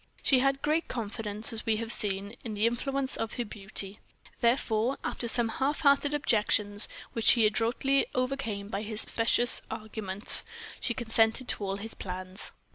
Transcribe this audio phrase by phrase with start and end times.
[0.23, 3.99] She had great confidence, as we have seen, in the influence of her beauty.
[4.39, 10.43] Therefore, after some half hearted objections, which he adroitly overcame by his specious arguments,
[10.79, 12.51] she consented to all his plans.